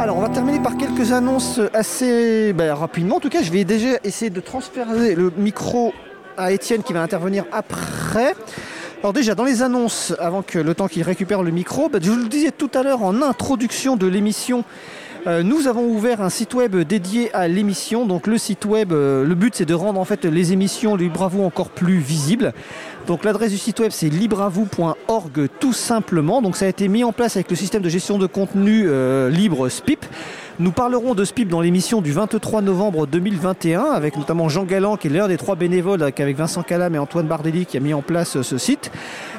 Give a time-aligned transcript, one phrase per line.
[0.00, 3.16] Alors, on va terminer par quelques annonces assez ben, rapidement.
[3.16, 5.92] En tout cas, je vais déjà essayer de transférer le micro
[6.38, 8.34] à Étienne qui va intervenir après.
[9.02, 12.10] Alors déjà, dans les annonces, avant que le temps qu'il récupère le micro, ben, je
[12.10, 14.64] vous le disais tout à l'heure en introduction de l'émission,
[15.26, 18.06] euh, nous avons ouvert un site web dédié à l'émission.
[18.06, 21.10] Donc le site web, euh, le but c'est de rendre en fait les émissions du
[21.10, 22.52] Bravo encore plus visibles.
[23.06, 26.40] Donc l'adresse du site web c'est libravou.org tout simplement.
[26.40, 29.28] Donc ça a été mis en place avec le système de gestion de contenu euh,
[29.30, 30.04] libre SPIP.
[30.60, 35.06] Nous parlerons de SPIP dans l'émission du 23 novembre 2021 avec notamment Jean Galland qui
[35.06, 38.02] est l'un des trois bénévoles avec Vincent Calam et Antoine Bardelli qui a mis en
[38.02, 38.92] place ce site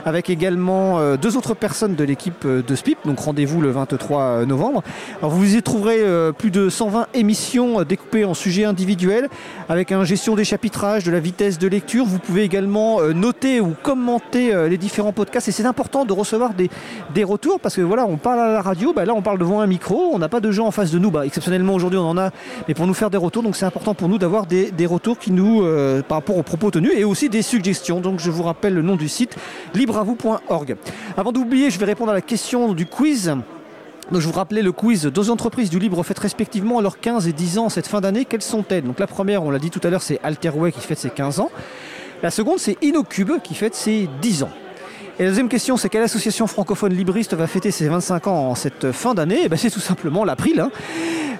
[0.04, 2.98] avec également euh, deux autres personnes de l'équipe euh, de SPIP.
[3.06, 4.82] Donc rendez-vous le 23 novembre.
[5.22, 9.30] Vous y trouverez euh, plus de 120 émissions découpées en sujets individuels
[9.70, 12.04] avec un gestion des chapitrages, de la vitesse de lecture.
[12.04, 16.72] Vous pouvez également noter ou commenter les différents podcasts et c'est important de recevoir des,
[17.14, 19.62] des retours parce que voilà, on parle à la radio, bah là on parle devant
[19.62, 22.10] un micro, on n'a pas de gens en face de nous bah, exceptionnellement aujourd'hui on
[22.10, 22.32] en a,
[22.68, 25.32] mais pour nous faire des retours, donc c'est important pour nous d'avoir des, retours qui
[25.32, 28.02] nous, euh, par rapport aux propos tenus et aussi des suggestions.
[28.02, 29.36] Donc je vous rappelle le nom du site
[29.74, 30.76] libreavou.org.
[31.18, 33.36] Avant d'oublier, je vais répondre à la question du quiz.
[34.12, 35.06] Donc je vous rappelais le quiz.
[35.06, 38.26] Deux entreprises du libre fêtent respectivement leurs 15 et 10 ans cette fin d'année.
[38.26, 38.84] Quelles sont-elles?
[38.84, 41.40] Donc la première, on l'a dit tout à l'heure, c'est Alterway qui fête ses 15
[41.40, 41.50] ans.
[42.24, 44.52] La seconde, c'est Inocube qui fête ses 10 ans.
[45.20, 48.56] Et la deuxième question, c'est quelle association francophone libriste va fêter ses 25 ans en
[48.56, 49.42] cette fin d'année?
[49.44, 50.60] Eh ben, C'est tout simplement l'April.
[50.60, 50.72] Hein.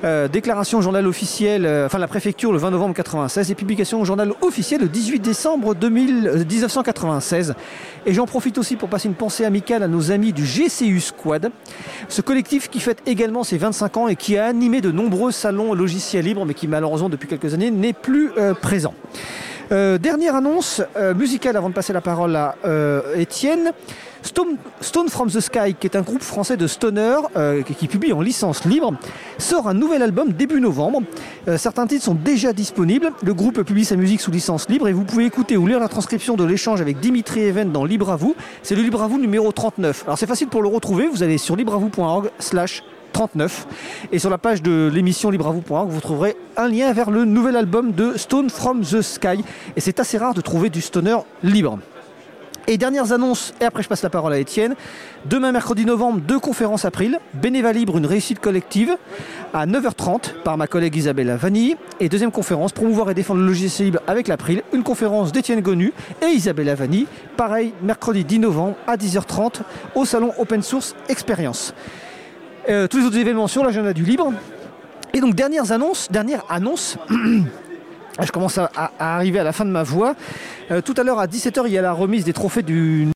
[0.04, 4.02] Euh, déclaration au journal officiel, euh, enfin la préfecture le 20 novembre 1996 et publication
[4.02, 7.52] au journal officiel le 18 décembre 1996.
[7.52, 7.54] Euh,
[8.08, 11.52] et j'en profite aussi pour passer une pensée amicale à nos amis du GCU Squad,
[12.10, 15.76] ce collectif qui fête également ses 25 ans et qui a animé de nombreux salons
[15.76, 18.96] logiciels libres, mais qui malheureusement depuis quelques années n'est plus présent.
[19.72, 23.72] Euh, dernière annonce euh, musicale avant de passer la parole à euh, Étienne.
[24.22, 24.58] Stone,
[25.10, 27.16] from the Sky, qui est un groupe français de stoner
[27.66, 28.94] qui, publie en licence libre,
[29.40, 31.02] sort un nouvel album début novembre.
[31.58, 33.14] certains titres sont déjà disponibles.
[33.24, 35.88] Le groupe publie sa musique sous licence libre et vous pouvez écouter ou lire la
[35.88, 38.36] transcription de l'échange avec Dimitri Even dans Libre à vous.
[38.62, 40.04] C'est le Libre à vous numéro 39.
[40.06, 41.08] Alors c'est facile pour le retrouver.
[41.08, 43.68] Vous allez sur libreavou.org slash 39.
[44.12, 47.92] Et sur la page de l'émission libravou.org, vous trouverez un lien vers le nouvel album
[47.92, 49.44] de Stone from the Sky.
[49.76, 51.80] Et c'est assez rare de trouver du stoner libre.
[52.68, 54.76] Et dernières annonces, et après je passe la parole à Étienne.
[55.26, 57.20] Demain, mercredi novembre, deux conférences April.
[57.34, 58.96] Bénéva Libre, une réussite collective,
[59.54, 61.76] à 9h30 par ma collègue Isabelle Vanille.
[62.00, 64.62] Et deuxième conférence, promouvoir et défendre le logiciel libre avec l'April.
[64.74, 67.08] Une conférence d'Étienne Gonu et Isabelle Vanille.
[67.36, 69.62] Pareil, mercredi 10 novembre à 10h30
[69.96, 71.74] au salon Open Source Experience.
[72.70, 74.34] Euh, tous les autres événements sur l'agenda du libre.
[75.14, 76.98] Et donc dernières annonces, dernière annonce.
[78.22, 80.16] Je commence à, arriver à la fin de ma voix.
[80.70, 83.08] Euh, tout à l'heure à 17h, il y a la remise des trophées du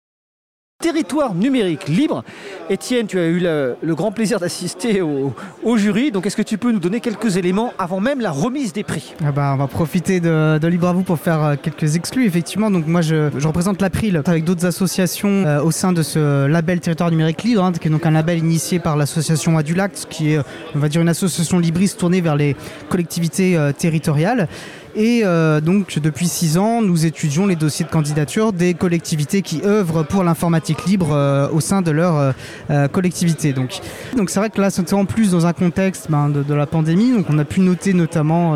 [1.06, 2.24] territoire numérique libre.
[2.70, 6.12] Étienne, tu as eu le, grand plaisir d'assister au, jury.
[6.12, 9.14] Donc, est-ce que tu peux nous donner quelques éléments avant même la remise des prix?
[9.24, 12.26] Ah bah, On va profiter de, de, Libre à vous pour faire euh, quelques exclus.
[12.26, 16.80] Effectivement, donc moi, je, représente l'April avec d'autres associations euh, au sein de ce label
[16.80, 20.40] territoire numérique libre, hein, qui est donc un label initié par l'association Adulact, qui est,
[20.76, 22.56] on va dire, une association libriste tournée vers les
[22.90, 24.48] collectivités euh, territoriales.
[24.96, 29.62] Et euh, donc, depuis six ans, nous étudions les dossiers de candidature des collectivités qui
[29.66, 32.34] œuvrent pour l'informatique libre euh, au sein de leur
[32.70, 33.52] euh, collectivité.
[33.52, 33.82] Donc,
[34.16, 37.12] donc c'est vrai que là, c'est en plus dans un contexte ben, de, la pandémie.
[37.12, 38.56] Donc, on a pu noter notamment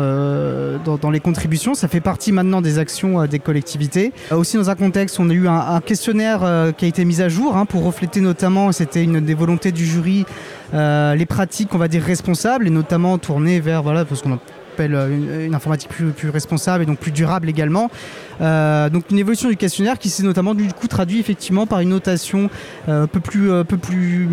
[0.84, 1.74] dans, les contributions.
[1.74, 4.12] Ça fait partie maintenant des actions des collectivités.
[4.30, 7.56] aussi dans un contexte, on a eu un, questionnaire qui a été mis à jour
[7.56, 10.24] hein, pour refléter notamment, c'était une des volontés du jury,
[10.72, 14.38] les pratiques, on va dire responsables et notamment tournées vers voilà parce qu'on a
[14.80, 17.90] euh, une, informatique plus, responsable et donc plus durable également.
[18.40, 21.90] Euh, donc une évolution du questionnaire qui s'est notamment du coup traduit effectivement par une
[21.90, 22.48] notation
[22.88, 24.28] euh, un peu plus, un peu plus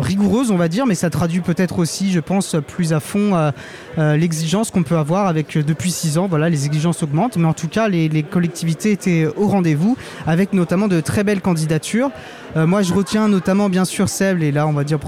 [0.00, 3.52] rigoureuse on va dire, mais ça traduit peut-être aussi je pense plus à fond
[3.96, 6.26] l'exigence qu'on peut avoir avec depuis six ans.
[6.28, 9.96] Voilà, les exigences augmentent, mais en tout cas les, les collectivités étaient au rendez-vous
[10.26, 12.10] avec notamment de très belles candidatures.
[12.56, 14.98] moi je retiens notamment bien sûr celle, et là on va dire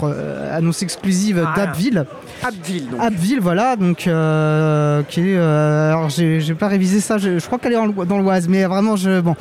[0.51, 2.07] annonce exclusive ah, d'Abbeville.
[2.43, 2.89] Abbeville.
[2.89, 3.01] Donc.
[3.01, 5.37] Abbeville, voilà, donc euh, qui est.
[5.37, 7.77] Euh, alors j'ai pas révisé ça, je, crois qu'elle est
[8.19, 9.21] l'Oise, mais vraiment, je.
[9.21, 9.37] Bon.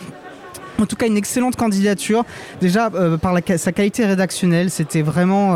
[0.80, 2.24] En tout cas, une excellente candidature.
[2.62, 5.56] Déjà, euh, par sa qualité rédactionnelle, c'était vraiment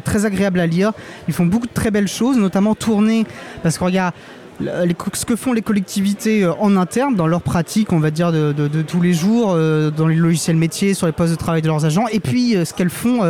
[0.00, 0.92] très agréable à lire.
[1.28, 3.26] Ils font beaucoup de très belles choses, notamment tourner,
[3.62, 4.14] parce y a
[4.60, 8.82] ce que font les collectivités euh, en interne dans leur pratique, on va dire, de,
[8.82, 11.84] tous les jours, euh, dans les logiciels métiers, sur les postes de travail de leurs
[11.84, 13.20] agents, et puis euh, ce qu'elles font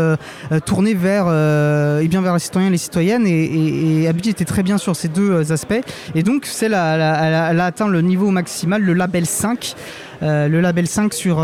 [0.65, 1.27] tourner vers,
[2.01, 3.27] et bien vers les citoyens et les citoyennes.
[3.27, 5.81] Et, et, était très bien sur ces deux aspects.
[6.15, 9.75] Et donc, celle elle a atteint le niveau maximal, le label 5.
[10.23, 11.37] Le label 5 sur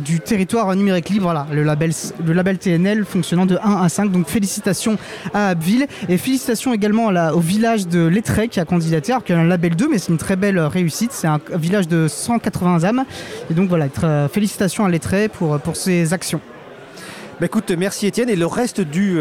[0.00, 1.46] du territoire numérique libre.
[1.52, 1.92] Le label,
[2.24, 4.10] le label TNL fonctionnant de 1 à 5.
[4.10, 4.96] Donc félicitations
[5.32, 9.38] à Abbeville et félicitations également au village de Lettré qui a candidaté, alors qu'il y
[9.38, 11.12] a un label 2, mais c'est une très belle réussite.
[11.12, 13.04] C'est un village de 180 âmes.
[13.50, 13.86] Et donc voilà,
[14.28, 16.40] félicitations à Lettré pour, pour ses actions.
[17.40, 18.28] Bah écoute, merci Étienne.
[18.28, 19.18] Et le reste du,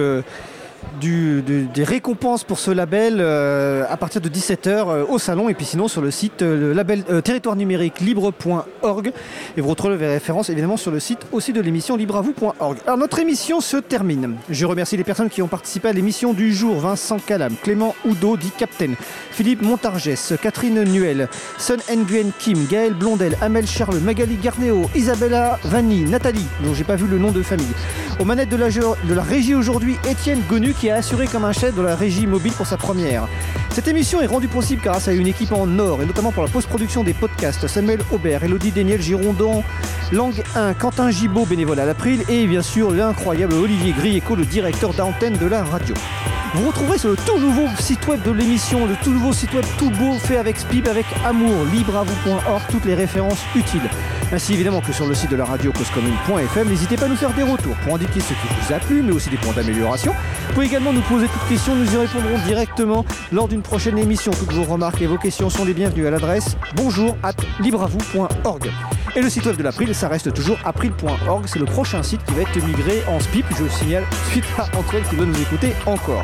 [1.01, 5.65] des récompenses pour ce label euh, à partir de 17h euh, au salon et puis
[5.65, 9.11] sinon sur le site euh, le label territoire numérique libre.org
[9.57, 12.77] et vous retrouvez les références évidemment sur le site aussi de l'émission libreavou.org.
[12.85, 14.35] Alors notre émission se termine.
[14.49, 18.37] Je remercie les personnes qui ont participé à l'émission du jour Vincent Calam, Clément Oudot
[18.37, 18.93] dit Captain,
[19.31, 21.27] Philippe Montargès, Catherine Nuel,
[21.57, 26.95] Sun Nguyen Kim, Gaël Blondel, Amel Charles, Magali Garnéo, Isabella Vanni, Nathalie, dont j'ai pas
[26.95, 27.73] vu le nom de famille.
[28.19, 28.57] Aux manettes de
[29.13, 32.53] la, régie aujourd'hui, Étienne Gonu qui a assuré comme un chef de la régie mobile
[32.53, 33.27] pour sa première.
[33.71, 36.49] Cette émission est rendue possible grâce à une équipe en or et notamment pour la
[36.49, 39.63] post-production des podcasts Samuel Aubert, Elodie Daniel Girondon,
[40.11, 44.93] Langue 1, Quentin Gibaud, bénévole à l'April et bien sûr l'incroyable Olivier Grieco, le directeur
[44.93, 45.95] d'antenne de la radio.
[46.55, 49.65] Vous retrouverez sur le tout nouveau site web de l'émission, le tout nouveau site web
[49.79, 53.89] tout beau fait avec Spib, avec amour, libre à vous.org, toutes les références utiles.
[54.31, 57.33] Ainsi évidemment que sur le site de la radio causecommune.fm, n'hésitez pas à nous faire
[57.33, 60.13] des retours pour indiquer ce qui vous a plu, mais aussi des points d'amélioration.
[60.47, 64.31] Vous pouvez également nous poser toutes questions, nous y répondrons directement lors d'une prochaine émission.
[64.31, 68.69] Toutes vos remarques et vos questions sont les bienvenues à l'adresse bonjour at libravou.org.
[69.15, 71.43] Et le site web de l'April, ça reste toujours april.org.
[71.45, 74.63] C'est le prochain site qui va être migré en SPIP, je le signale, suite à
[74.77, 76.23] Antoine qui va nous écouter encore.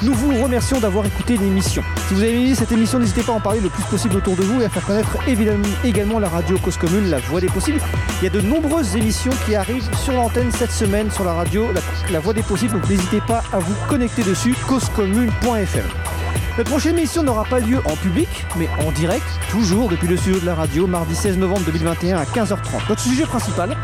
[0.00, 1.82] Nous vous remercions d'avoir écouté l'émission.
[2.06, 4.36] Si vous avez aimé cette émission, n'hésitez pas à en parler le plus possible autour
[4.36, 7.48] de vous et à faire connaître évidemment également la radio Cause Commune, la voix des
[7.48, 7.80] possibles.
[8.20, 11.66] Il y a de nombreuses émissions qui arrivent sur l'antenne cette semaine sur la radio,
[12.12, 16.17] la, voix des possibles, donc n'hésitez pas à vous connecter dessus, causecommune.fr.
[16.58, 20.40] La prochaine émission n'aura pas lieu en public, mais en direct, toujours depuis le studio
[20.40, 22.88] de la radio, mardi 16 novembre 2021 à 15h30.
[22.88, 23.76] Notre sujet principal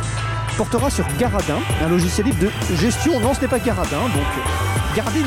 [0.56, 3.20] portera sur Garadin, un logiciel libre de gestion.
[3.20, 4.26] Non, ce n'est pas Garadin, donc
[4.96, 5.24] Gardine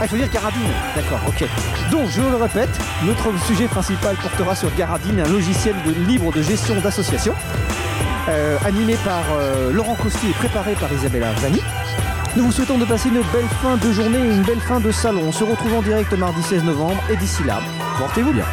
[0.00, 0.62] ah, il faut dire Garadine.
[0.96, 1.44] D'accord, ok.
[1.90, 2.70] Donc, je le répète,
[3.04, 5.74] notre sujet principal portera sur Garadine, un logiciel
[6.08, 7.34] libre de gestion d'association,
[8.30, 11.60] euh, animé par euh, Laurent Costier et préparé par Isabella Vanni.
[12.36, 14.92] Nous vous souhaitons de passer une belle fin de journée et une belle fin de
[14.92, 15.22] salon.
[15.26, 17.58] On se retrouve en direct mardi 16 novembre et d'ici là,
[17.98, 18.44] portez-vous bien.